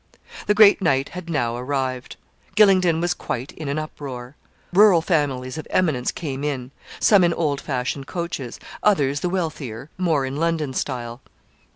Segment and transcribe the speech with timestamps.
[0.47, 2.15] The great night had now arrived.
[2.55, 4.35] Gylingden was quite in an uproar.
[4.73, 6.71] Rural families of eminence came in.
[6.99, 11.21] Some in old fashioned coaches; others, the wealthier, more in London style.